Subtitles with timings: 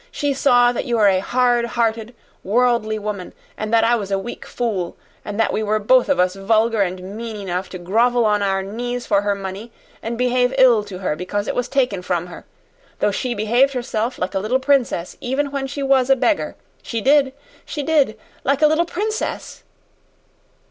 [0.09, 4.17] She saw that you were a hard hearted, worldly woman, and that I was a
[4.17, 8.25] weak fool, and that we were both of us vulgar and mean enough to grovel
[8.25, 12.01] on our knees for her money, and behave ill to her because it was taken
[12.01, 12.45] from her
[12.97, 16.55] though she behaved herself like a little princess even when she was a beggar.
[16.81, 17.31] She did
[17.63, 19.61] she did like a little princess!"